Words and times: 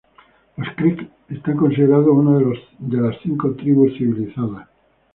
Los 0.57 0.67
creeks 0.77 1.05
son 1.45 1.57
considerados 1.57 2.07
una 2.07 2.39
de 2.39 2.97
las 3.03 3.15
Cinco 3.21 3.51
Tribus 3.53 3.95
Civilizadas. 3.99 4.67